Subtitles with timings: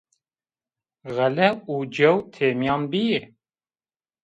[1.15, 3.21] Xele û cew têmîyan bîyê